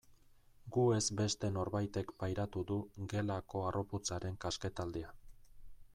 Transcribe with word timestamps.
Gu 0.77 0.85
ez 0.99 1.03
beste 1.19 1.51
norbaitek 1.57 2.09
pairatu 2.23 2.65
du 2.71 2.79
gelako 3.13 3.65
harroputzaren 3.69 4.41
kasketaldia. 4.47 5.17